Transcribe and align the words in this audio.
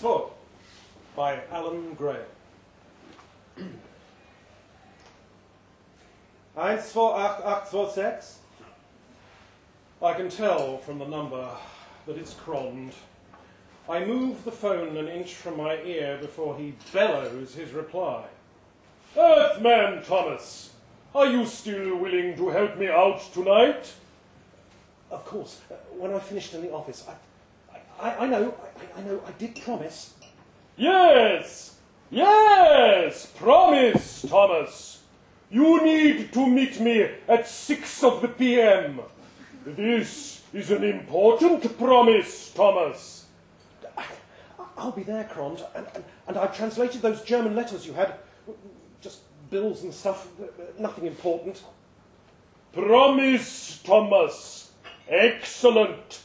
Zwo 0.00 0.30
by 1.14 1.40
Alan 1.50 1.92
Graham. 1.94 2.24
128826. 6.54 8.38
I 10.02 10.14
can 10.14 10.30
tell 10.30 10.78
from 10.78 10.98
the 10.98 11.06
number 11.06 11.46
that 12.06 12.16
it's 12.16 12.32
Krond. 12.32 12.92
I 13.88 14.02
move 14.04 14.42
the 14.44 14.52
phone 14.52 14.96
an 14.96 15.08
inch 15.08 15.34
from 15.34 15.58
my 15.58 15.76
ear 15.82 16.16
before 16.18 16.56
he 16.56 16.74
bellows 16.94 17.54
his 17.54 17.72
reply. 17.72 18.24
Earthman 19.16 20.02
Thomas, 20.04 20.72
are 21.14 21.26
you 21.26 21.44
still 21.44 21.96
willing 21.96 22.36
to 22.36 22.48
help 22.48 22.78
me 22.78 22.88
out 22.88 23.20
tonight? 23.34 23.92
Of 25.10 25.26
course. 25.26 25.60
When 25.92 26.14
I 26.14 26.20
finished 26.20 26.54
in 26.54 26.62
the 26.62 26.72
office, 26.72 27.04
I, 27.06 27.14
I, 28.00 28.16
I 28.16 28.26
know, 28.26 28.54
I, 28.96 29.00
I 29.00 29.02
know, 29.04 29.22
I 29.26 29.32
did 29.32 29.60
promise. 29.62 30.14
Yes, 30.76 31.76
yes, 32.10 33.26
promise, 33.26 34.22
Thomas. 34.28 35.02
You 35.50 35.84
need 35.84 36.32
to 36.32 36.46
meet 36.46 36.80
me 36.80 37.10
at 37.28 37.46
six 37.46 38.02
of 38.02 38.22
the 38.22 38.28
PM. 38.28 39.00
This 39.66 40.42
is 40.54 40.70
an 40.70 40.84
important 40.84 41.76
promise, 41.76 42.52
Thomas. 42.52 43.26
I'll 44.78 44.92
be 44.92 45.02
there, 45.02 45.24
Krond, 45.24 45.62
and, 45.74 45.86
and, 45.94 46.04
and 46.28 46.38
I've 46.38 46.56
translated 46.56 47.02
those 47.02 47.22
German 47.22 47.54
letters 47.54 47.86
you 47.86 47.92
had. 47.92 48.14
Just 49.02 49.20
bills 49.50 49.82
and 49.82 49.92
stuff, 49.92 50.28
nothing 50.78 51.06
important. 51.06 51.62
Promise, 52.72 53.82
Thomas. 53.82 54.70
Excellent. 55.06 56.22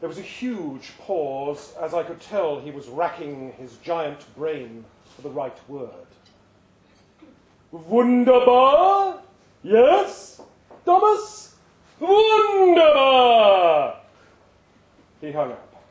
There 0.00 0.08
was 0.08 0.18
a 0.18 0.22
huge 0.22 0.96
pause 0.98 1.74
as 1.80 1.92
I 1.92 2.04
could 2.04 2.20
tell 2.20 2.60
he 2.60 2.70
was 2.70 2.86
racking 2.88 3.52
his 3.58 3.76
giant 3.78 4.24
brain 4.36 4.84
for 5.16 5.22
the 5.22 5.30
right 5.30 5.56
word. 5.68 5.90
Wunderbar? 7.72 9.20
Yes? 9.64 10.40
Thomas? 10.84 11.56
Wunderbar! 11.98 13.48
He 15.20 15.32
hung 15.32 15.50
up. 15.50 15.82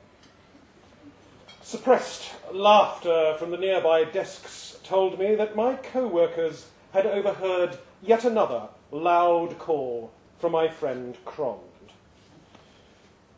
Suppressed 1.61 2.31
laughter 2.53 3.35
from 3.37 3.51
the 3.51 3.57
nearby 3.57 4.05
desks 4.05 4.79
told 4.85 5.19
me 5.19 5.35
that 5.35 5.57
my 5.57 5.75
co 5.75 6.07
workers 6.07 6.67
had 6.93 7.05
overheard 7.05 7.77
yet 8.01 8.23
another 8.23 8.69
loud 8.89 9.59
call 9.59 10.13
from 10.39 10.53
my 10.53 10.69
friend 10.69 11.17
Krond. 11.25 11.66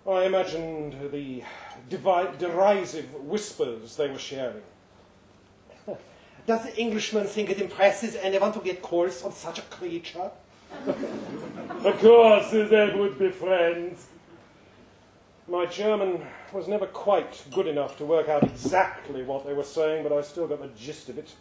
I 0.09 0.23
imagined 0.23 1.11
the 1.11 1.43
devi- 1.87 2.37
derisive 2.39 3.13
whispers 3.13 3.95
they 3.95 4.09
were 4.09 4.17
sharing. 4.17 4.63
Does 6.47 6.63
the 6.63 6.75
Englishman 6.77 7.27
think 7.27 7.51
it 7.51 7.61
impresses 7.61 8.15
anyone 8.15 8.51
to 8.53 8.59
get 8.59 8.81
calls 8.81 9.21
from 9.21 9.33
such 9.33 9.59
a 9.59 9.61
creature? 9.63 10.31
Of 10.87 11.99
course, 11.99 12.49
they 12.49 12.93
would 12.97 13.19
be 13.19 13.29
friends. 13.29 14.07
My 15.47 15.67
German 15.67 16.25
was 16.53 16.67
never 16.67 16.87
quite 16.87 17.43
good 17.53 17.67
enough 17.67 17.95
to 17.99 18.05
work 18.05 18.29
out 18.29 18.43
exactly 18.43 19.21
what 19.21 19.45
they 19.45 19.53
were 19.53 19.63
saying, 19.63 20.01
but 20.01 20.11
I 20.11 20.21
still 20.21 20.47
got 20.47 20.61
the 20.61 20.69
gist 20.69 21.09
of 21.09 21.19
it. 21.19 21.35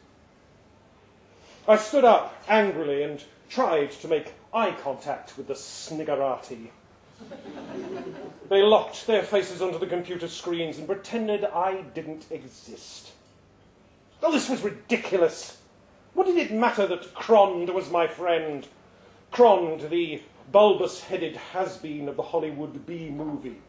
I 1.67 1.77
stood 1.77 2.05
up 2.05 2.35
angrily 2.49 3.03
and 3.03 3.25
tried 3.49 3.93
to 3.93 4.09
make 4.09 4.35
eye 4.53 4.73
contact 4.73 5.39
with 5.39 5.47
the 5.47 5.55
sniggerati. 5.55 6.69
They 8.49 8.63
locked 8.63 9.07
their 9.07 9.23
faces 9.23 9.61
onto 9.61 9.79
the 9.79 9.87
computer 9.87 10.27
screens 10.27 10.79
and 10.79 10.87
pretended 10.87 11.45
I 11.45 11.83
didn't 11.95 12.25
exist. 12.31 13.11
Oh, 14.23 14.33
this 14.33 14.49
was 14.49 14.63
ridiculous. 14.63 15.59
What 16.15 16.27
did 16.27 16.39
it 16.39 16.51
matter 16.51 16.87
that 16.87 17.15
Krond 17.15 17.73
was 17.73 17.91
my 17.91 18.07
friend? 18.07 18.67
Krond, 19.33 19.91
the 19.91 20.23
bulbous 20.51 21.03
headed 21.03 21.37
has 21.37 21.77
been 21.77 22.09
of 22.09 22.17
the 22.17 22.23
Hollywood 22.23 22.87
B 22.87 23.11
movie. 23.11 23.61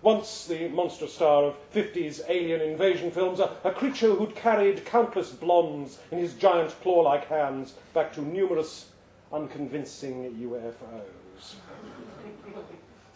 Once 0.00 0.46
the 0.46 0.68
monster 0.68 1.06
star 1.06 1.44
of 1.44 1.72
50s 1.72 2.22
alien 2.28 2.60
invasion 2.62 3.10
films, 3.10 3.38
a, 3.38 3.52
a 3.62 3.70
creature 3.70 4.14
who'd 4.14 4.34
carried 4.34 4.84
countless 4.84 5.30
blondes 5.30 5.98
in 6.10 6.18
his 6.18 6.34
giant 6.34 6.74
claw 6.82 7.02
like 7.02 7.28
hands 7.28 7.74
back 7.94 8.12
to 8.14 8.22
numerous 8.22 8.88
unconvincing 9.30 10.34
UFOs. 10.40 11.54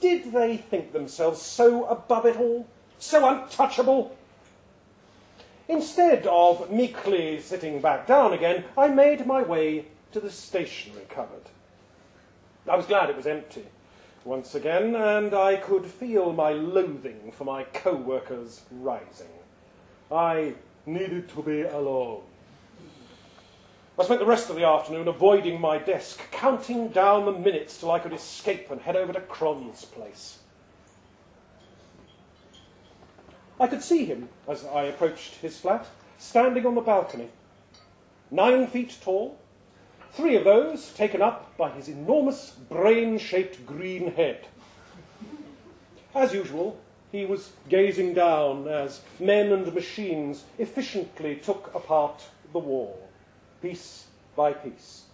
Did 0.09 0.31
they 0.33 0.57
think 0.57 0.93
themselves 0.93 1.43
so 1.43 1.85
above 1.87 2.27
it 2.27 2.37
all? 2.37 2.69
So 2.97 3.29
untouchable? 3.29 4.17
Instead 5.67 6.29
of 6.29 6.71
meekly 6.71 7.41
sitting 7.41 7.81
back 7.81 8.07
down 8.07 8.33
again, 8.33 8.63
I 8.79 8.87
made 8.87 9.27
my 9.27 9.43
way 9.43 9.87
to 10.13 10.21
the 10.21 10.31
stationery 10.31 11.07
cupboard. 11.09 11.51
I 12.69 12.77
was 12.77 12.87
glad 12.87 13.11
it 13.11 13.17
was 13.17 13.27
empty 13.27 13.65
once 14.25 14.55
again, 14.55 14.95
and 14.95 15.35
I 15.35 15.57
could 15.57 15.87
feel 15.87 16.33
my 16.33 16.53
loathing 16.53 17.33
for 17.33 17.43
my 17.43 17.65
co 17.65 17.97
workers 17.97 18.61
rising. 18.71 19.35
I 20.09 20.55
needed 20.87 21.29
to 21.31 21.43
be 21.43 21.63
alone. 21.63 22.23
I 23.99 24.05
spent 24.05 24.21
the 24.21 24.27
rest 24.27 24.51
of 24.51 24.57
the 24.57 24.65
afternoon 24.65 25.09
avoiding 25.09 25.59
my 25.59 25.79
desk, 25.79 26.21
counting 26.31 26.89
down 26.89 27.25
the 27.25 27.33
minutes 27.33 27.79
till 27.79 27.91
I 27.91 27.99
could 27.99 28.13
escape 28.13 28.71
and 28.71 28.81
head 28.81 28.95
over 28.95 29.13
to 29.15 29.21
Krond's 29.21 29.87
place. 29.87 30.41
I 33.59 33.67
could 33.67 33.83
see 33.83 34.05
him 34.05 34.29
as 34.47 34.67
I 34.67 34.83
approached 34.83 35.37
his 35.37 35.59
flat, 35.59 35.87
standing 36.19 36.67
on 36.67 36.75
the 36.75 36.83
balcony. 36.83 37.29
Nine 38.31 38.67
feet 38.67 38.99
tall, 39.03 39.39
three 40.13 40.37
of 40.37 40.45
those 40.45 40.93
taken 40.93 41.23
up 41.23 41.57
by 41.57 41.71
his 41.71 41.89
enormous 41.89 42.51
brain 42.51 43.17
shaped 43.17 43.65
green 43.65 44.13
head. 44.13 44.47
As 46.15 46.35
usual, 46.35 46.79
he 47.13 47.25
was 47.25 47.53
gazing 47.71 48.13
down 48.13 48.69
as 48.69 49.01
men 49.19 49.53
and 49.53 49.73
machines 49.73 50.45
efficiently 50.59 51.37
took 51.37 51.75
apart 51.75 52.25
the 52.53 52.59
wall, 52.59 53.06
piece 53.67 54.07
by 54.37 54.53
piece. 54.53 55.07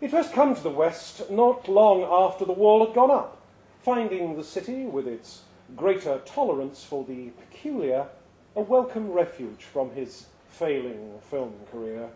He'd 0.00 0.10
first 0.10 0.32
come 0.32 0.56
to 0.56 0.60
the 0.60 0.70
West 0.70 1.30
not 1.30 1.68
long 1.68 2.02
after 2.02 2.44
the 2.44 2.52
wall 2.52 2.84
had 2.84 2.94
gone 2.94 3.12
up, 3.12 3.40
finding 3.82 4.36
the 4.36 4.42
city, 4.42 4.84
with 4.84 5.06
its 5.06 5.42
greater 5.76 6.20
tolerance 6.24 6.82
for 6.82 7.04
the 7.04 7.30
peculiar, 7.30 8.08
a 8.56 8.60
welcome 8.60 9.12
refuge 9.12 9.64
from 9.72 9.92
his 9.92 10.26
failing 10.48 11.20
film 11.30 11.52
career. 11.70 12.08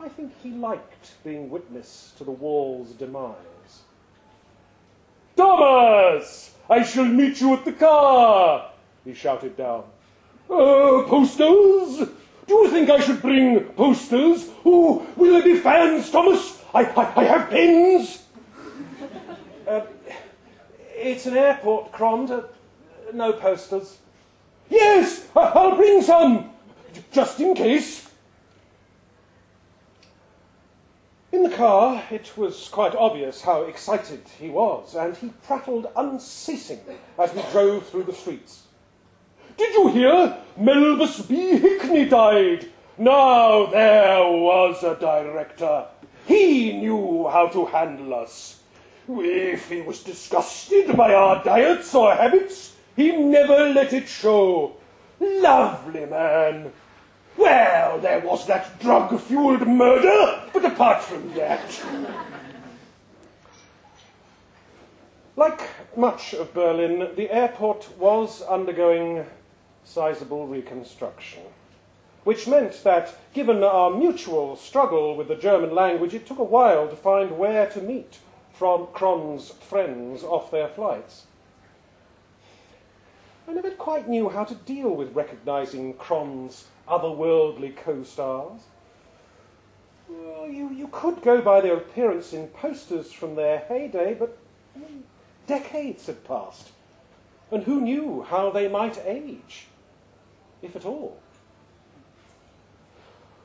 I 0.00 0.08
think 0.08 0.32
he 0.42 0.50
liked 0.50 1.12
being 1.22 1.50
witness 1.50 2.12
to 2.18 2.24
the 2.24 2.32
wall's 2.32 2.90
demise. 2.92 3.82
Thomas! 5.36 6.54
I 6.68 6.82
shall 6.82 7.04
meet 7.04 7.40
you 7.40 7.54
at 7.54 7.64
the 7.64 7.72
car! 7.72 8.72
he 9.04 9.14
shouted 9.14 9.56
down. 9.56 9.84
Uh, 10.50 11.04
posters? 11.06 12.08
Do 12.48 12.54
you 12.54 12.70
think 12.70 12.88
I 12.88 12.98
should 12.98 13.20
bring 13.20 13.62
posters? 13.74 14.48
Oh, 14.64 15.06
will 15.16 15.34
there 15.34 15.42
be 15.42 15.60
fans, 15.60 16.10
Thomas? 16.10 16.58
I, 16.74 16.84
I, 16.84 17.20
I 17.20 17.24
have 17.24 17.50
pins! 17.50 18.22
Uh, 19.66 19.82
it's 20.96 21.26
an 21.26 21.36
airport, 21.36 21.92
Krond. 21.92 22.30
Uh, 22.30 22.44
no 23.12 23.34
posters. 23.34 23.98
Yes, 24.70 25.28
I'll 25.36 25.76
bring 25.76 26.00
some, 26.00 26.50
just 27.12 27.38
in 27.38 27.54
case. 27.54 28.08
In 31.30 31.42
the 31.42 31.54
car, 31.54 32.02
it 32.10 32.32
was 32.38 32.68
quite 32.70 32.94
obvious 32.94 33.42
how 33.42 33.64
excited 33.64 34.22
he 34.40 34.48
was, 34.48 34.94
and 34.94 35.14
he 35.14 35.28
prattled 35.42 35.86
unceasingly 35.94 36.96
as 37.18 37.34
we 37.34 37.42
drove 37.52 37.86
through 37.86 38.04
the 38.04 38.14
streets. 38.14 38.67
Did 39.58 39.74
you 39.74 39.88
hear? 39.88 40.36
Melbus 40.56 41.28
B. 41.28 41.58
Hickney 41.58 42.08
died. 42.08 42.70
Now 42.96 43.66
there 43.66 44.22
was 44.22 44.84
a 44.84 44.94
director. 44.94 45.86
He 46.26 46.78
knew 46.78 47.28
how 47.28 47.48
to 47.48 47.66
handle 47.66 48.14
us. 48.14 48.62
If 49.08 49.68
he 49.68 49.80
was 49.80 50.04
disgusted 50.04 50.96
by 50.96 51.12
our 51.12 51.42
diets 51.42 51.92
or 51.92 52.14
habits, 52.14 52.76
he 52.94 53.16
never 53.16 53.70
let 53.70 53.92
it 53.92 54.06
show. 54.06 54.76
Lovely 55.18 56.06
man. 56.06 56.72
Well, 57.36 57.98
there 57.98 58.20
was 58.20 58.46
that 58.46 58.78
drug 58.78 59.18
fueled 59.20 59.66
murder, 59.66 60.42
but 60.52 60.64
apart 60.64 61.02
from 61.02 61.34
that. 61.34 61.82
Like 65.36 65.62
much 65.96 66.34
of 66.34 66.54
Berlin, 66.54 67.10
the 67.16 67.30
airport 67.30 67.88
was 67.98 68.42
undergoing 68.42 69.24
sizable 69.84 70.46
reconstruction, 70.46 71.42
which 72.24 72.46
meant 72.46 72.82
that, 72.84 73.14
given 73.32 73.62
our 73.62 73.90
mutual 73.90 74.56
struggle 74.56 75.16
with 75.16 75.28
the 75.28 75.36
German 75.36 75.74
language, 75.74 76.14
it 76.14 76.26
took 76.26 76.38
a 76.38 76.44
while 76.44 76.88
to 76.88 76.96
find 76.96 77.38
where 77.38 77.66
to 77.70 77.80
meet 77.80 78.18
from 78.52 78.86
Krond's 78.88 79.50
friends 79.50 80.22
off 80.22 80.50
their 80.50 80.68
flights. 80.68 81.26
I 83.48 83.52
never 83.52 83.70
quite 83.70 84.08
knew 84.08 84.28
how 84.28 84.44
to 84.44 84.54
deal 84.54 84.90
with 84.90 85.14
recognizing 85.14 85.94
Krond's 85.94 86.66
otherworldly 86.86 87.76
co-stars. 87.76 88.60
Well, 90.08 90.48
you, 90.48 90.70
you 90.70 90.88
could 90.88 91.22
go 91.22 91.40
by 91.40 91.60
their 91.60 91.76
appearance 91.76 92.32
in 92.32 92.48
posters 92.48 93.12
from 93.12 93.36
their 93.36 93.58
heyday, 93.60 94.14
but 94.14 94.36
mm, 94.78 95.02
decades 95.46 96.06
had 96.06 96.24
passed, 96.24 96.72
and 97.50 97.64
who 97.64 97.80
knew 97.80 98.22
how 98.28 98.50
they 98.50 98.68
might 98.68 98.98
age, 99.04 99.66
if 100.62 100.76
at 100.76 100.84
all. 100.84 101.18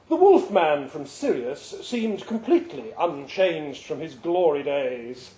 The 0.09 0.15
Wolfman 0.15 0.89
from 0.89 1.05
Sirius 1.05 1.75
seemed 1.81 2.27
completely 2.27 2.93
unchanged 2.99 3.85
from 3.85 3.99
his 3.99 4.15
glory 4.15 4.61
days, 4.61 5.31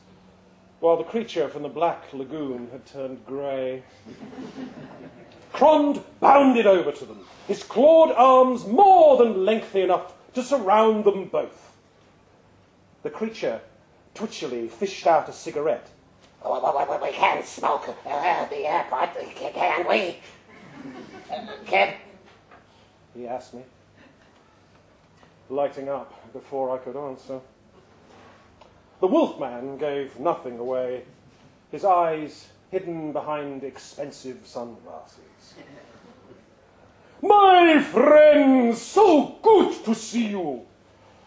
while 0.79 0.97
the 0.97 1.03
creature 1.03 1.47
from 1.47 1.63
the 1.63 1.69
Black 1.69 2.11
Lagoon 2.13 2.69
had 2.71 2.85
turned 2.85 3.25
grey. 3.25 3.83
Krond 5.53 6.03
bounded 6.19 6.67
over 6.67 6.91
to 6.91 7.05
them, 7.05 7.25
his 7.47 7.63
clawed 7.63 8.11
arms 8.11 8.65
more 8.65 9.17
than 9.17 9.45
lengthy 9.45 9.81
enough 9.81 10.13
to 10.33 10.43
surround 10.43 11.05
them 11.05 11.25
both. 11.25 11.71
The 13.03 13.09
creature 13.09 13.61
twitchily 14.13 14.67
fished 14.67 15.07
out 15.07 15.29
a 15.29 15.33
cigarette. 15.33 15.89
We, 16.45 16.97
we, 17.01 17.11
can 17.11 17.43
smoke 17.43 17.89
uh, 18.05 18.09
at 18.09 18.49
the 18.51 18.67
airport, 18.67 19.15
can 19.35 19.87
we? 19.89 20.17
Uh, 21.31 21.47
kid? 21.65 21.95
He 23.15 23.27
asked 23.27 23.55
me, 23.55 23.63
lighting 25.49 25.89
up 25.89 26.13
before 26.33 26.69
I 26.69 26.77
could 26.77 26.95
answer. 26.95 27.39
The 28.99 29.07
wolfman 29.07 29.77
gave 29.77 30.19
nothing 30.19 30.59
away, 30.59 31.05
his 31.71 31.83
eyes 31.83 32.49
hidden 32.69 33.11
behind 33.11 33.63
expensive 33.63 34.41
sunglasses. 34.45 35.55
My 37.23 37.81
friends, 37.81 38.81
so 38.81 39.39
good 39.41 39.83
to 39.85 39.95
see 39.95 40.27
you. 40.27 40.65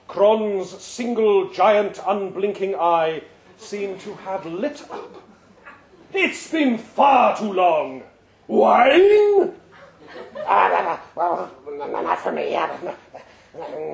Krond's 0.06 0.70
single 0.80 1.50
giant 1.50 2.00
unblinking 2.06 2.76
eye 2.76 3.22
seemed 3.58 4.00
to 4.00 4.14
have 4.14 4.46
lit 4.46 4.82
up. 4.90 5.22
It's 6.12 6.50
been 6.50 6.78
far 6.78 7.36
too 7.36 7.52
long. 7.52 8.02
Wine? 8.46 9.52
Uh, 10.46 10.98
well, 11.14 11.50
not 11.76 12.18
for 12.18 12.32
me. 12.32 12.54
Uh, 12.56 12.68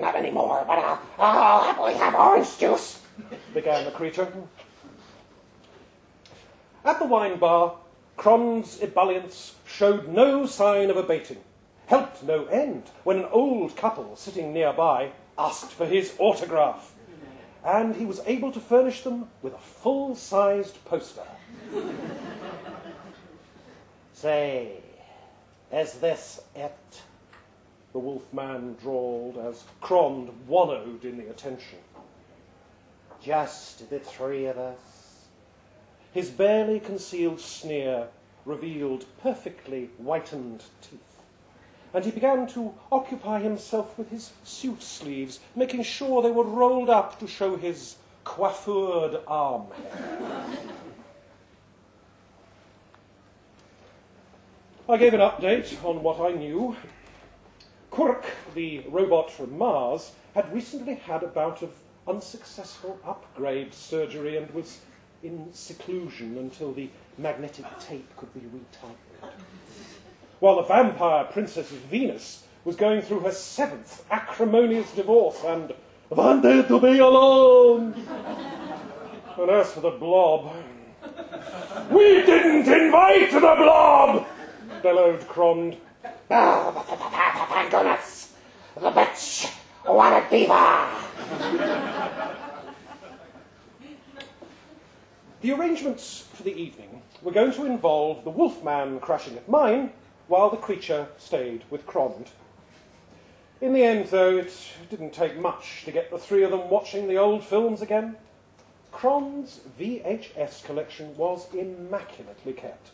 not 0.01 0.15
anymore, 0.15 0.65
but 0.67 0.79
I'll, 0.79 1.01
I'll 1.19 1.65
happily 1.65 1.95
have 1.95 2.15
orange 2.15 2.59
juice, 2.59 3.01
began 3.53 3.85
the 3.85 3.91
creature. 3.91 4.33
At 6.85 6.99
the 6.99 7.07
wine 7.07 7.39
bar, 7.39 7.77
Krond's 8.17 8.79
ebullience 8.81 9.55
showed 9.67 10.09
no 10.09 10.47
sign 10.47 10.91
of 10.91 10.97
abating 10.97 11.39
helped 11.87 12.23
no 12.23 12.47
end 12.47 12.85
when 13.03 13.19
an 13.19 13.27
old 13.31 13.77
couple 13.77 14.17
sitting 14.17 14.53
nearby 14.53 15.11
asked 15.37 15.71
for 15.71 15.87
his 15.87 16.15
autograph, 16.19 16.94
and 17.65 17.97
he 17.97 18.05
was 18.05 18.21
able 18.27 18.53
to 18.53 18.61
furnish 18.61 19.03
them 19.03 19.29
with 19.43 19.55
a 19.55 19.59
full 19.59 20.15
sized 20.15 20.85
poster. 20.85 21.27
Say, 24.13 24.81
is 25.73 25.95
this 25.95 26.43
it? 26.55 27.03
The 27.93 27.99
wolfman 27.99 28.77
drawled 28.81 29.39
as 29.39 29.65
Krond 29.81 30.31
wallowed 30.47 31.05
in 31.05 31.17
the 31.17 31.31
attention. 31.31 31.79
Just 33.23 33.89
the 33.89 34.01
three 34.01 34.47
of 34.47 34.59
us. 34.59 35.27
His 36.13 36.31
barely 36.31 36.81
concealed 36.81 37.41
sneer 37.41 38.09
revealed 38.45 39.07
perfectly 39.23 39.91
whitened 39.97 40.65
teeth 40.83 41.14
and 41.95 42.05
he 42.05 42.11
began 42.11 42.47
to 42.49 42.75
occupy 42.91 43.39
himself 43.39 43.97
with 43.97 44.11
his 44.11 44.33
suit 44.43 44.83
sleeves, 44.83 45.39
making 45.55 45.85
sure 45.85 46.21
they 46.21 46.31
were 46.31 46.43
rolled 46.43 46.91
up 46.91 47.21
to 47.21 47.29
show 47.29 47.57
his 47.57 47.95
coiffured 48.25 49.23
arm. 49.29 49.67
I 54.89 54.97
gave 54.97 55.15
an 55.15 55.21
update 55.21 55.83
on 55.85 56.03
what 56.03 56.21
I 56.21 56.37
knew. 56.37 56.77
Quirk, 57.91 58.27
the 58.55 58.81
robot 58.89 59.31
from 59.31 59.57
Mars, 59.57 60.13
had 60.35 60.53
recently 60.53 60.97
had 60.97 61.23
a 61.23 61.29
bout 61.29 61.63
of 61.63 61.71
unsuccessful 62.09 62.99
upgrade 63.07 63.73
surgery 63.73 64.37
and 64.37 64.51
was 64.51 64.81
in 65.23 65.49
seclusion 65.53 66.37
until 66.39 66.73
the 66.73 66.91
magnetic 67.17 67.65
tape 67.79 68.15
could 68.17 68.35
be 68.35 68.41
retightened 68.41 69.31
while 70.45 70.57
the 70.57 70.63
vampire 70.63 71.25
Princess 71.25 71.71
Venus 71.71 72.45
was 72.67 72.77
going 72.77 73.01
through 73.01 73.21
her 73.21 73.33
seventh 73.33 74.05
acrimonious 74.11 74.93
divorce 74.93 75.43
and 75.43 75.73
wanted 76.11 76.69
to 76.69 76.79
be 76.79 76.99
alone. 76.99 77.95
and 79.39 79.51
as 79.51 79.73
for 79.73 79.81
the 79.81 79.93
blob, 79.93 80.55
we 81.91 82.27
didn't 82.27 82.71
invite 82.71 83.33
the 83.33 83.41
blob, 83.41 84.27
bellowed 84.83 85.21
Krond. 85.21 85.79
Oh, 86.31 86.85
thank 87.49 87.71
goodness. 87.71 88.35
The 88.75 88.91
bitch 88.91 89.51
wanted 89.87 90.29
diva. 90.29 90.91
The 95.41 95.53
arrangements 95.53 96.29
for 96.35 96.43
the 96.43 96.55
evening 96.55 97.01
were 97.23 97.33
going 97.33 97.53
to 97.53 97.65
involve 97.65 98.25
the 98.25 98.31
Wolfman 98.31 99.01
crashing 99.01 99.39
at 99.39 99.49
mine 99.49 99.91
while 100.29 100.51
the 100.51 100.57
creature 100.57 101.09
stayed 101.19 101.65
with 101.71 101.87
Krond. 101.87 102.29
In 103.61 103.73
the 103.73 103.83
end, 103.83 104.09
though, 104.09 104.37
it 104.37 104.53
didn't 104.91 105.13
take 105.13 105.39
much 105.39 105.85
to 105.85 105.93
get 105.93 106.11
the 106.11 106.19
three 106.19 106.43
of 106.43 106.51
them 106.51 106.69
watching 106.69 107.09
the 107.09 107.17
old 107.17 107.45
films 107.45 107.83
again. 107.83 108.17
Krond's 108.93 109.61
VHS 109.79 110.65
collection 110.65 111.17
was 111.17 111.53
immaculately 111.55 112.53
kept. 112.53 112.91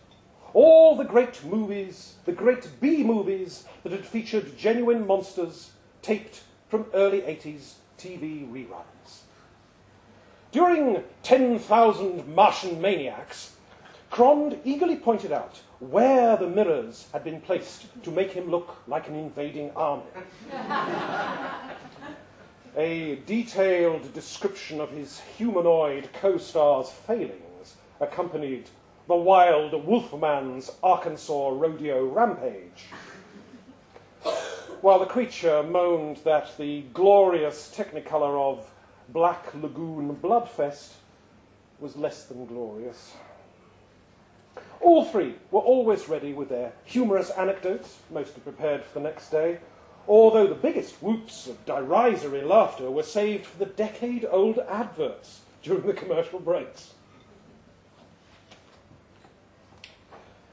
All 0.52 0.96
the 0.96 1.04
great 1.04 1.44
movies, 1.44 2.14
the 2.24 2.32
great 2.32 2.68
B 2.80 3.04
movies 3.04 3.64
that 3.82 3.92
had 3.92 4.06
featured 4.06 4.58
genuine 4.58 5.06
monsters, 5.06 5.70
taped 6.02 6.42
from 6.68 6.86
early 6.94 7.20
80s 7.20 7.74
TV 7.98 8.50
reruns. 8.50 9.22
During 10.50 11.04
10,000 11.22 12.34
Martian 12.34 12.80
Maniacs, 12.80 13.54
Krond 14.10 14.58
eagerly 14.64 14.96
pointed 14.96 15.30
out 15.30 15.60
where 15.80 16.36
the 16.36 16.46
mirrors 16.46 17.08
had 17.12 17.24
been 17.24 17.40
placed 17.40 17.86
to 18.02 18.10
make 18.10 18.32
him 18.32 18.50
look 18.50 18.76
like 18.86 19.08
an 19.08 19.14
invading 19.14 19.70
army. 19.72 20.04
A 22.76 23.16
detailed 23.26 24.12
description 24.12 24.80
of 24.80 24.90
his 24.90 25.20
humanoid 25.36 26.10
co 26.12 26.36
star's 26.38 26.90
failings 26.90 27.76
accompanied 27.98 28.68
the 29.08 29.16
wild 29.16 29.72
Wolfman's 29.72 30.70
Arkansas 30.82 31.48
rodeo 31.48 32.04
rampage. 32.04 32.84
While 34.82 34.98
the 34.98 35.06
creature 35.06 35.62
moaned 35.62 36.18
that 36.18 36.56
the 36.58 36.82
glorious 36.94 37.74
technicolor 37.74 38.38
of 38.38 38.70
Black 39.08 39.52
Lagoon 39.54 40.14
Bloodfest 40.16 40.92
was 41.80 41.96
less 41.96 42.26
than 42.26 42.46
glorious. 42.46 43.14
All 44.80 45.04
three 45.04 45.36
were 45.50 45.60
always 45.60 46.08
ready 46.08 46.32
with 46.32 46.48
their 46.48 46.72
humorous 46.84 47.30
anecdotes, 47.30 47.98
mostly 48.10 48.40
prepared 48.40 48.82
for 48.82 48.98
the 48.98 49.04
next 49.04 49.30
day, 49.30 49.58
although 50.08 50.46
the 50.46 50.54
biggest 50.54 51.02
whoops 51.02 51.46
of 51.46 51.64
derisory 51.66 52.42
laughter 52.42 52.90
were 52.90 53.02
saved 53.02 53.46
for 53.46 53.58
the 53.58 53.70
decade 53.70 54.26
old 54.30 54.58
adverts 54.58 55.40
during 55.62 55.86
the 55.86 55.92
commercial 55.92 56.40
breaks. 56.40 56.94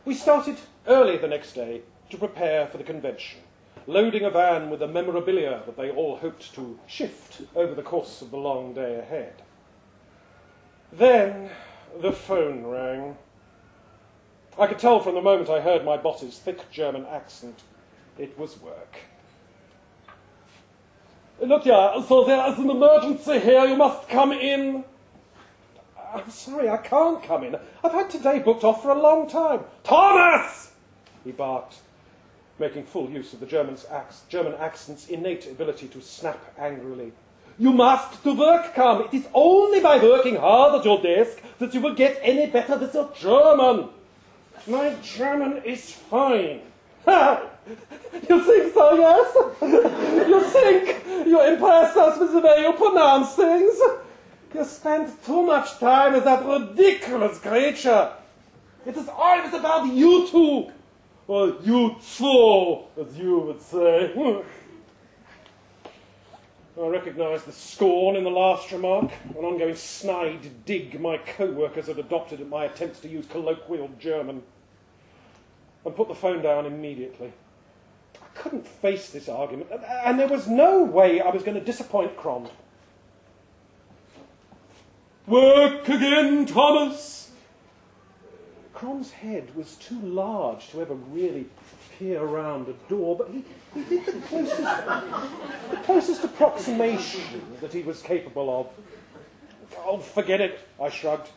We 0.03 0.13
started 0.13 0.57
early 0.87 1.17
the 1.17 1.27
next 1.27 1.53
day 1.53 1.81
to 2.09 2.17
prepare 2.17 2.67
for 2.67 2.77
the 2.77 2.83
convention, 2.83 3.39
loading 3.87 4.23
a 4.23 4.29
van 4.29 4.69
with 4.69 4.79
the 4.79 4.87
memorabilia 4.87 5.61
that 5.65 5.77
they 5.77 5.89
all 5.89 6.17
hoped 6.17 6.53
to 6.55 6.79
shift 6.87 7.41
over 7.55 7.73
the 7.73 7.81
course 7.81 8.21
of 8.21 8.31
the 8.31 8.37
long 8.37 8.73
day 8.73 8.99
ahead. 8.99 9.41
Then 10.91 11.49
the 11.99 12.13
phone 12.13 12.65
rang. 12.65 13.17
I 14.59 14.67
could 14.67 14.79
tell 14.79 14.99
from 14.99 15.15
the 15.15 15.21
moment 15.21 15.49
I 15.49 15.61
heard 15.61 15.85
my 15.85 15.97
boss's 15.97 16.39
thick 16.39 16.71
German 16.71 17.05
accent 17.05 17.61
it 18.17 18.37
was 18.37 18.59
work. 18.59 18.97
Look, 21.39 21.63
so 21.65 22.23
there 22.25 22.51
is 22.51 22.57
an 22.57 22.69
emergency 22.69 23.39
here. 23.39 23.65
You 23.65 23.75
must 23.75 24.09
come 24.09 24.31
in. 24.31 24.83
I'm 26.13 26.29
sorry, 26.31 26.67
I 26.67 26.77
can't 26.77 27.21
come 27.21 27.43
in. 27.43 27.55
I've 27.83 27.91
had 27.91 28.09
today 28.09 28.39
booked 28.39 28.63
off 28.63 28.81
for 28.81 28.89
a 28.89 28.99
long 28.99 29.29
time. 29.29 29.61
Thomas! 29.83 30.71
He 31.23 31.31
barked, 31.31 31.75
making 32.57 32.85
full 32.85 33.09
use 33.09 33.33
of 33.33 33.39
the 33.39 33.45
German's 33.45 33.85
German 34.29 34.55
accent's 34.55 35.07
innate 35.09 35.45
ability 35.45 35.89
to 35.89 36.01
snap 36.01 36.39
angrily. 36.57 37.11
You 37.59 37.71
must 37.71 38.23
to 38.23 38.33
work 38.33 38.73
come. 38.73 39.03
It 39.03 39.13
is 39.13 39.27
only 39.33 39.79
by 39.79 39.97
working 39.97 40.37
hard 40.37 40.79
at 40.79 40.85
your 40.85 41.01
desk 41.01 41.41
that 41.59 41.73
you 41.73 41.81
will 41.81 41.93
get 41.93 42.19
any 42.23 42.47
better 42.47 42.77
with 42.77 42.93
your 42.95 43.11
German. 43.15 43.89
My 44.67 44.95
German 45.01 45.63
is 45.63 45.91
fine. 45.91 46.61
You 47.07 48.43
think 48.43 48.73
so, 48.73 48.95
yes? 48.95 49.33
You 50.27 50.43
think 50.43 51.05
you 51.25 51.41
impressed 51.41 51.95
us 51.95 52.19
with 52.19 52.33
the 52.33 52.41
way 52.41 52.61
you 52.61 52.73
pronounce 52.73 53.33
things? 53.35 53.79
You 54.53 54.65
spend 54.65 55.11
too 55.23 55.43
much 55.43 55.77
time 55.79 56.13
with 56.13 56.25
that 56.25 56.45
ridiculous 56.45 57.39
creature. 57.39 58.11
It 58.85 58.97
is 58.97 59.07
always 59.07 59.53
about 59.53 59.87
you 59.87 60.27
two. 60.29 60.71
Or 61.27 61.55
you 61.63 61.95
two, 62.15 62.83
as 63.01 63.17
you 63.17 63.39
would 63.39 63.61
say. 63.61 64.13
I 66.81 66.87
recognise 66.87 67.43
the 67.43 67.51
scorn 67.51 68.15
in 68.15 68.23
the 68.23 68.29
last 68.29 68.71
remark, 68.71 69.11
an 69.35 69.43
ongoing 69.43 69.75
snide 69.75 70.65
dig 70.65 71.01
my 71.01 71.17
co-workers 71.17 71.87
had 71.87 71.97
adopted 71.97 72.39
at 72.39 72.47
my 72.47 72.65
attempts 72.65 72.99
to 72.99 73.07
use 73.07 73.25
colloquial 73.25 73.89
German, 73.99 74.43
and 75.87 75.95
put 75.95 76.09
the 76.09 76.15
phone 76.15 76.41
down 76.41 76.65
immediately. 76.65 77.31
I 78.15 78.25
couldn't 78.35 78.67
face 78.67 79.09
this 79.09 79.29
argument, 79.29 79.71
and 80.05 80.19
there 80.19 80.27
was 80.27 80.47
no 80.47 80.83
way 80.83 81.21
I 81.21 81.29
was 81.29 81.43
going 81.43 81.57
to 81.57 81.63
disappoint 81.63 82.17
Krond. 82.17 82.49
Work 85.25 85.87
again, 85.87 86.45
Thomas. 86.45 87.31
Krond's 88.75 89.11
head 89.11 89.55
was 89.55 89.75
too 89.75 89.99
large 89.99 90.69
to 90.69 90.81
ever 90.81 90.93
really 90.93 91.47
peer 91.97 92.21
around 92.21 92.67
a 92.67 92.73
door, 92.89 93.15
but 93.17 93.29
he, 93.29 93.43
he 93.73 93.83
did 93.85 94.05
the 94.05 94.21
closest, 94.27 94.61
the 94.61 95.77
closest 95.83 96.23
approximation 96.23 97.21
that 97.61 97.73
he 97.73 97.81
was 97.81 98.01
capable 98.01 98.59
of. 98.59 99.77
Oh, 99.85 99.97
forget 99.99 100.41
it, 100.41 100.59
I 100.81 100.89
shrugged. 100.89 101.29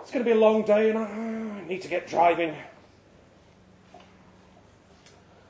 It's 0.00 0.10
going 0.10 0.24
to 0.24 0.28
be 0.28 0.36
a 0.36 0.40
long 0.40 0.62
day 0.64 0.90
and 0.90 0.98
I 0.98 1.64
need 1.66 1.80
to 1.82 1.88
get 1.88 2.08
driving. 2.08 2.54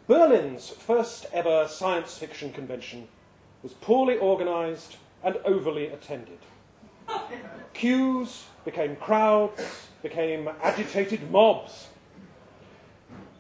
Berlin's 0.09 0.69
first 0.69 1.27
ever 1.33 1.69
science 1.69 2.19
fiction 2.19 2.53
convention 2.53 3.07
was 3.63 3.73
poorly 3.75 4.19
organised 4.19 4.97
and 5.23 5.37
overly 5.45 5.87
attended. 5.87 6.41
Queues 7.73 8.47
became 8.65 8.97
crowds, 8.97 9.87
became 10.03 10.49
agitated 10.61 11.31
mobs. 11.31 11.87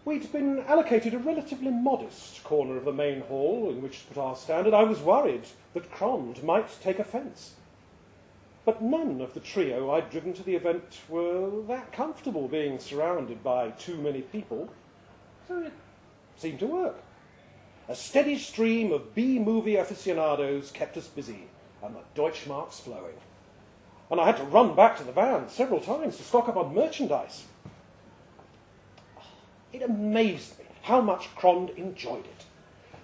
We'd 0.04 0.30
been 0.30 0.60
allocated 0.60 1.14
a 1.14 1.18
relatively 1.18 1.70
modest 1.72 2.44
corner 2.44 2.76
of 2.76 2.84
the 2.84 2.92
main 2.92 3.22
hall 3.22 3.68
in 3.70 3.82
which 3.82 4.00
to 4.00 4.14
put 4.14 4.20
our 4.20 4.36
stand, 4.36 4.66
and 4.66 4.74
I 4.74 4.84
was 4.84 5.00
worried 5.00 5.46
that 5.74 5.90
Crond 5.90 6.44
might 6.44 6.80
take 6.80 7.00
offence. 7.00 7.54
But 8.64 8.80
none 8.80 9.20
of 9.20 9.34
the 9.34 9.40
trio 9.40 9.90
I'd 9.90 10.10
driven 10.10 10.32
to 10.34 10.42
the 10.44 10.54
event 10.54 11.00
were 11.08 11.62
that 11.66 11.92
comfortable 11.92 12.46
being 12.46 12.78
surrounded 12.78 13.42
by 13.42 13.70
too 13.70 13.96
many 13.96 14.22
people, 14.22 14.70
so 15.48 15.62
it 15.62 15.72
seemed 16.42 16.58
to 16.58 16.66
work. 16.66 16.96
A 17.88 17.94
steady 17.94 18.36
stream 18.36 18.92
of 18.92 19.14
B 19.14 19.38
movie 19.38 19.76
aficionados 19.76 20.72
kept 20.72 20.96
us 20.96 21.06
busy, 21.06 21.44
and 21.82 21.94
the 21.94 22.20
Deutschmarks 22.20 22.80
flowing. 22.80 23.14
And 24.10 24.20
I 24.20 24.26
had 24.26 24.36
to 24.38 24.44
run 24.44 24.74
back 24.74 24.98
to 24.98 25.04
the 25.04 25.12
van 25.12 25.48
several 25.48 25.80
times 25.80 26.16
to 26.16 26.22
stock 26.22 26.48
up 26.48 26.56
on 26.56 26.74
merchandise. 26.74 27.44
It 29.72 29.82
amazed 29.82 30.58
me 30.58 30.64
how 30.82 31.00
much 31.00 31.34
Krond 31.36 31.76
enjoyed 31.76 32.24
it. 32.24 32.44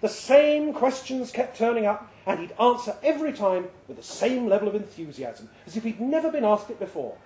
The 0.00 0.08
same 0.08 0.72
questions 0.74 1.30
kept 1.30 1.56
turning 1.56 1.86
up, 1.86 2.12
and 2.26 2.40
he'd 2.40 2.60
answer 2.60 2.96
every 3.02 3.32
time 3.32 3.68
with 3.86 3.96
the 3.96 4.02
same 4.02 4.48
level 4.48 4.68
of 4.68 4.74
enthusiasm, 4.74 5.48
as 5.66 5.76
if 5.76 5.84
he'd 5.84 6.00
never 6.00 6.30
been 6.30 6.44
asked 6.44 6.70
it 6.70 6.78
before. 6.78 7.16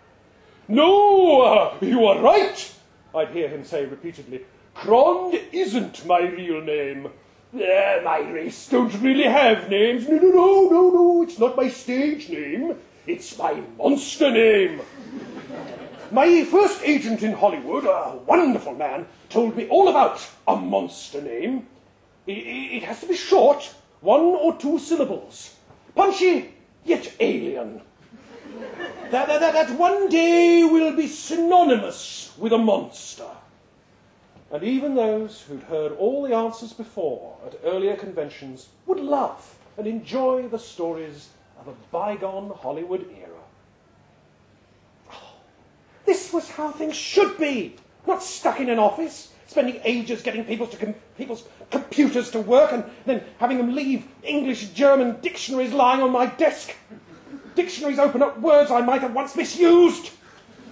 No, 0.69 1.40
uh, 1.42 1.76
you 1.81 2.04
are 2.07 2.21
right, 2.21 2.75
I'd 3.14 3.31
hear 3.31 3.49
him 3.49 3.64
say 3.64 3.85
repeatedly. 3.85 4.42
Krond 4.74 5.40
isn't 5.52 6.06
my 6.06 6.20
real 6.20 6.60
name. 6.60 7.06
Uh, 7.54 8.00
my 8.02 8.20
race 8.32 8.68
don't 8.68 8.94
really 9.02 9.24
have 9.24 9.68
names. 9.68 10.08
No, 10.08 10.16
no, 10.16 10.30
no, 10.30 10.68
no, 10.70 10.90
no, 10.90 11.22
it's 11.22 11.38
not 11.38 11.56
my 11.56 11.68
stage 11.68 12.30
name. 12.30 12.74
It's 13.06 13.36
my 13.36 13.62
monster 13.76 14.30
name. 14.30 14.80
My 16.10 16.44
first 16.44 16.82
agent 16.82 17.22
in 17.22 17.32
Hollywood, 17.32 17.84
a 17.84 18.18
wonderful 18.26 18.74
man, 18.74 19.06
told 19.28 19.56
me 19.56 19.68
all 19.68 19.88
about 19.88 20.26
a 20.46 20.56
monster 20.56 21.20
name. 21.20 21.66
It 22.26 22.82
has 22.84 23.00
to 23.00 23.06
be 23.06 23.16
short, 23.16 23.74
one 24.00 24.20
or 24.20 24.56
two 24.56 24.78
syllables. 24.78 25.56
Punchy, 25.94 26.54
yet 26.84 27.14
alien. 27.20 27.80
That, 29.10 29.28
that, 29.28 29.40
that, 29.40 29.52
that 29.52 29.78
one 29.78 30.08
day 30.08 30.64
will 30.64 30.96
be 30.96 31.06
synonymous 31.06 32.32
with 32.38 32.52
a 32.52 32.58
monster. 32.58 33.28
And 34.52 34.62
even 34.62 34.94
those 34.94 35.40
who'd 35.42 35.62
heard 35.62 35.92
all 35.92 36.23
the 36.23 36.35
answers 36.37 36.75
before 36.75 37.37
at 37.47 37.59
earlier 37.64 37.97
conventions 37.97 38.68
would 38.85 39.00
laugh 39.00 39.59
and 39.78 39.87
enjoy 39.87 40.47
the 40.47 40.59
stories 40.59 41.30
of 41.59 41.68
a 41.68 41.76
bygone 41.90 42.52
Hollywood 42.61 43.09
era. 43.18 43.40
Oh, 45.11 45.35
this 46.04 46.35
was 46.35 46.50
how 46.50 46.71
things 46.71 46.94
should 46.94 47.38
be, 47.38 47.76
not 48.06 48.23
stuck 48.23 48.61
in 48.61 48.68
an 48.68 48.78
office, 48.78 49.32
spending 49.47 49.80
ages 49.85 50.21
getting 50.21 50.44
people 50.44 50.66
to 50.66 50.76
com- 50.76 50.94
people's 51.16 51.44
computers 51.71 52.30
to 52.32 52.40
work 52.40 52.73
and 52.73 52.85
then 53.06 53.25
having 53.38 53.56
them 53.56 53.75
leave 53.75 54.06
English 54.23 54.68
German 54.71 55.18
dictionaries 55.23 55.73
lying 55.73 56.02
on 56.02 56.12
my 56.12 56.26
desk. 56.26 56.75
Dictionaries 57.54 57.99
open 57.99 58.23
up 58.23 58.38
words 58.40 58.71
I 58.71 58.82
might 58.82 59.00
have 59.00 59.14
once 59.14 59.35
misused. 59.35 60.11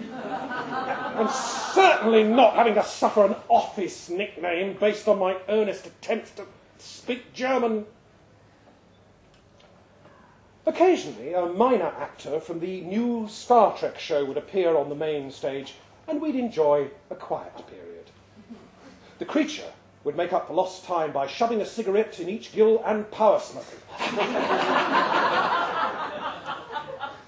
And 0.01 1.31
certainly 1.31 2.25
not 2.25 2.55
having 2.55 2.75
to 2.75 2.85
suffer 2.85 3.25
an 3.25 3.37
office 3.49 4.09
nickname 4.09 4.77
based 4.79 5.09
on 5.09 5.19
my 5.19 5.37
earnest 5.49 5.87
attempts 5.87 6.31
to 6.33 6.45
speak 6.79 7.33
German. 7.33 7.87
Occasionally, 10.67 11.33
a 11.33 11.47
minor 11.47 11.93
actor 11.99 12.39
from 12.41 12.61
the 12.61 12.83
new 12.83 13.27
Star 13.29 13.77
Trek 13.77 13.99
show 13.99 14.25
would 14.25 14.37
appear 14.37 14.77
on 14.77 14.89
the 14.89 14.95
main 14.95 15.31
stage, 15.31 15.75
and 16.07 16.21
we'd 16.21 16.37
enjoy 16.37 16.89
a 17.11 17.15
quiet 17.15 17.55
period. 17.67 18.11
The 19.19 19.25
creature 19.25 19.73
would 20.05 20.17
make 20.17 20.33
up 20.33 20.47
for 20.49 20.55
lost 20.55 20.85
time 20.85 21.13
by 21.13 21.27
shoving 21.27 21.61
a 21.61 21.67
cigarette 21.67 22.21
in 22.21 22.29
each 22.29 22.53
gill 22.53 22.83
and 22.87 23.11
power 23.11 23.41
smoking. 23.41 23.81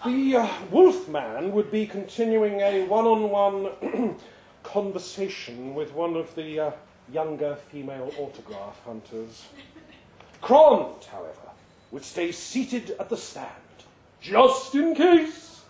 the 0.04 0.36
uh, 0.36 0.48
Wolfman 0.70 1.52
would 1.52 1.70
be 1.70 1.86
continuing 1.86 2.60
a 2.60 2.84
one 2.86 3.04
on 3.04 3.30
one 3.30 4.16
conversation 4.64 5.74
with 5.74 5.92
one 5.92 6.16
of 6.16 6.34
the 6.34 6.58
uh, 6.58 6.70
younger 7.12 7.56
female 7.70 8.12
autograph 8.18 8.80
hunters. 8.84 9.46
Krond, 10.42 11.04
however, 11.04 11.50
would 11.92 12.04
stay 12.04 12.32
seated 12.32 12.96
at 12.98 13.08
the 13.08 13.16
stand, 13.16 13.48
just 14.20 14.74
in 14.74 14.94
case. 14.94 15.62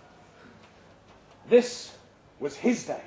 This 1.48 1.94
was 2.40 2.56
his 2.56 2.86
day, 2.86 3.04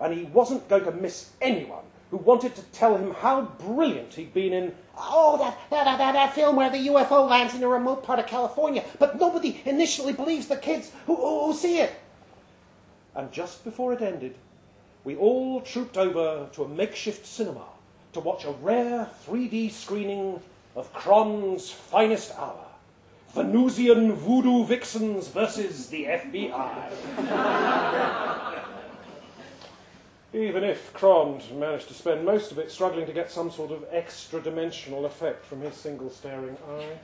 and 0.00 0.14
he 0.14 0.24
wasn't 0.24 0.68
going 0.68 0.84
to 0.84 0.92
miss 0.92 1.32
anyone 1.42 1.84
who 2.10 2.16
wanted 2.18 2.54
to 2.54 2.62
tell 2.72 2.96
him 2.96 3.12
how 3.14 3.42
brilliant 3.42 4.14
he'd 4.14 4.32
been 4.32 4.52
in. 4.52 4.74
Oh, 4.96 5.36
that, 5.38 5.58
that, 5.70 5.98
that, 5.98 6.12
that 6.12 6.34
film 6.34 6.56
where 6.56 6.70
the 6.70 6.88
UFO 6.88 7.28
lands 7.28 7.54
in 7.54 7.62
a 7.62 7.68
remote 7.68 8.02
part 8.02 8.18
of 8.18 8.26
California, 8.26 8.84
but 8.98 9.18
nobody 9.18 9.60
initially 9.64 10.12
believes 10.12 10.46
the 10.46 10.56
kids 10.56 10.92
who, 11.06 11.16
who, 11.16 11.46
who 11.46 11.54
see 11.54 11.78
it. 11.78 11.92
And 13.14 13.32
just 13.32 13.64
before 13.64 13.92
it 13.92 14.02
ended, 14.02 14.36
we 15.04 15.16
all 15.16 15.60
trooped 15.60 15.96
over 15.96 16.48
to 16.52 16.64
a 16.64 16.68
makeshift 16.68 17.26
cinema 17.26 17.64
to 18.12 18.20
watch 18.20 18.44
a 18.44 18.50
rare 18.50 19.08
3D 19.26 19.70
screening 19.70 20.40
of 20.74 20.92
Krond's 20.92 21.70
finest 21.70 22.34
hour. 22.36 22.66
Venusian 23.34 24.12
voodoo 24.12 24.64
vixens 24.64 25.28
versus 25.28 25.88
the 25.88 26.04
FBI. 26.04 26.92
Even 30.36 30.64
if 30.64 30.92
Krond 30.92 31.50
managed 31.56 31.88
to 31.88 31.94
spend 31.94 32.26
most 32.26 32.52
of 32.52 32.58
it 32.58 32.70
struggling 32.70 33.06
to 33.06 33.12
get 33.14 33.30
some 33.30 33.50
sort 33.50 33.70
of 33.70 33.86
extra 33.90 34.38
dimensional 34.38 35.06
effect 35.06 35.46
from 35.46 35.62
his 35.62 35.74
single 35.74 36.10
staring 36.10 36.58
eye. 36.68 36.98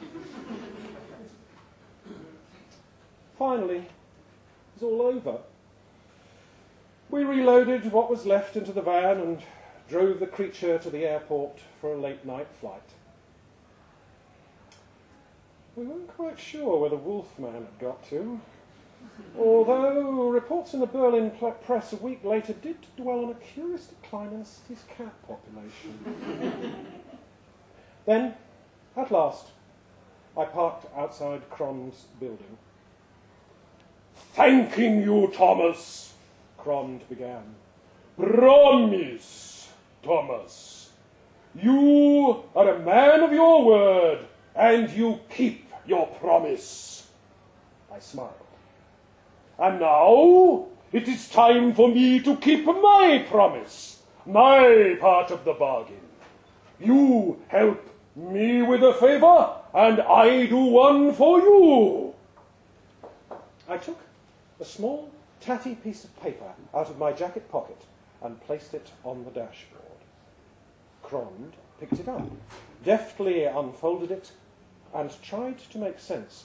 Finally, 3.38 3.78
it 3.78 3.84
was 4.74 4.82
all 4.82 5.00
over. 5.00 5.38
We 7.08 7.24
reloaded 7.24 7.90
what 7.90 8.10
was 8.10 8.26
left 8.26 8.54
into 8.54 8.70
the 8.70 8.82
van 8.82 9.18
and 9.18 9.42
drove 9.88 10.20
the 10.20 10.26
creature 10.26 10.78
to 10.78 10.90
the 10.90 11.06
airport 11.06 11.58
for 11.80 11.94
a 11.94 11.98
late 11.98 12.26
night 12.26 12.48
flight. 12.60 12.82
We 15.74 15.86
weren't 15.86 16.14
quite 16.14 16.38
sure 16.38 16.78
where 16.78 16.90
the 16.90 16.96
Wolfman 16.96 17.54
had 17.54 17.78
got 17.80 18.06
to, 18.10 18.42
although 19.38 20.28
reports 20.28 20.74
in 20.74 20.80
the 20.80 20.86
Berlin 20.86 21.32
press 21.64 21.92
a 21.92 21.96
week 21.96 22.24
later 22.24 22.52
did 22.52 22.76
dwell 22.96 23.24
on 23.24 23.30
a 23.30 23.34
curious 23.34 23.86
decline 23.86 24.28
in 24.28 24.40
the 24.40 24.44
city's 24.44 24.84
cat 24.96 25.14
population. 25.26 26.86
then, 28.06 28.34
at 28.96 29.10
last, 29.10 29.46
I 30.36 30.44
parked 30.44 30.86
outside 30.96 31.48
Krond's 31.50 32.04
building. 32.18 32.58
Thanking 34.34 35.02
you, 35.02 35.30
Thomas, 35.34 36.14
Krond 36.58 37.06
began. 37.08 37.54
Promise, 38.16 39.68
Thomas. 40.02 40.90
You 41.54 42.44
are 42.54 42.76
a 42.76 42.78
man 42.78 43.20
of 43.20 43.32
your 43.32 43.64
word, 43.64 44.20
and 44.54 44.90
you 44.90 45.20
keep 45.28 45.70
your 45.86 46.06
promise. 46.06 47.08
I 47.92 47.98
smiled. 47.98 48.41
And 49.58 49.80
now 49.80 50.66
it 50.92 51.08
is 51.08 51.28
time 51.28 51.74
for 51.74 51.88
me 51.88 52.20
to 52.20 52.36
keep 52.36 52.64
my 52.64 53.24
promise, 53.28 54.02
my 54.26 54.96
part 55.00 55.30
of 55.30 55.44
the 55.44 55.54
bargain. 55.54 56.00
You 56.80 57.40
help 57.48 57.88
me 58.14 58.62
with 58.62 58.82
a 58.82 58.94
favor, 58.94 59.54
and 59.72 60.00
I 60.00 60.46
do 60.46 60.56
one 60.56 61.14
for 61.14 61.40
you. 61.40 62.14
I 63.68 63.78
took 63.78 63.98
a 64.60 64.64
small, 64.64 65.10
tatty 65.40 65.74
piece 65.74 66.04
of 66.04 66.20
paper 66.20 66.52
out 66.74 66.90
of 66.90 66.98
my 66.98 67.12
jacket 67.12 67.50
pocket 67.50 67.82
and 68.22 68.40
placed 68.40 68.74
it 68.74 68.90
on 69.04 69.24
the 69.24 69.30
dashboard. 69.30 69.82
Krond 71.02 71.52
picked 71.80 72.00
it 72.00 72.08
up, 72.08 72.28
deftly 72.84 73.44
unfolded 73.44 74.10
it, 74.10 74.32
and 74.94 75.10
tried 75.22 75.58
to 75.70 75.78
make 75.78 75.98
sense 75.98 76.44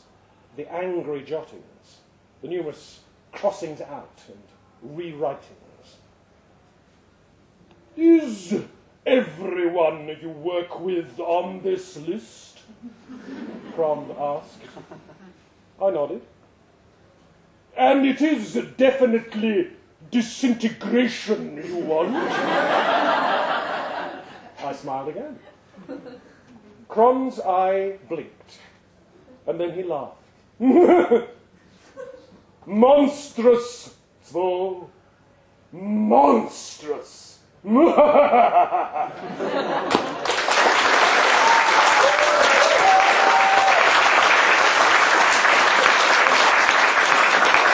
of 0.50 0.58
the 0.58 0.72
angry 0.72 1.22
jottings, 1.22 1.98
the 2.42 2.48
numerous 2.48 3.02
crossings 3.32 3.82
out 3.82 4.22
and 4.28 4.98
rewritings. 4.98 5.98
Is 7.96 8.62
everyone 9.06 10.16
you 10.22 10.30
work 10.30 10.80
with 10.80 11.20
on 11.20 11.62
this 11.62 11.98
list? 11.98 12.60
Krond 13.76 14.16
asked. 14.20 14.62
I 15.82 15.90
nodded. 15.90 16.22
And 17.76 18.06
it 18.06 18.22
is 18.22 18.54
definitely 18.76 19.72
disintegration 20.12 21.58
you 21.64 21.78
want? 21.78 22.16
I 24.60 24.74
smiled 24.74 25.10
again. 25.10 25.40
Krond's 26.90 27.40
eye 27.40 28.00
blinked, 28.10 28.60
and 29.46 29.60
then 29.60 29.74
he 29.74 29.84
laughed. 29.84 30.16
Monstrous, 32.68 33.96
so 34.22 34.90
monstrous. 35.72 37.40